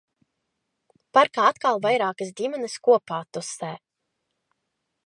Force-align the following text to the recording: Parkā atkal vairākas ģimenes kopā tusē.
Parkā 1.17 1.45
atkal 1.49 1.83
vairākas 1.85 2.33
ģimenes 2.41 2.79
kopā 2.89 3.21
tusē. 3.39 3.73